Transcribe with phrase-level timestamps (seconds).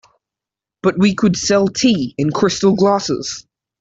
[0.81, 3.45] But we could sell tea in crystal glasses.